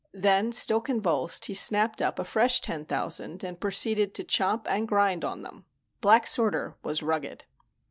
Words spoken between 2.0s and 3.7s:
up a fresh ten thousand and